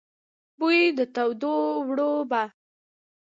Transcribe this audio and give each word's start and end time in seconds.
بوی 0.59 0.79
د 0.97 0.99
تودو 1.15 1.53
اوړو 1.77 2.11
به، 2.29 2.41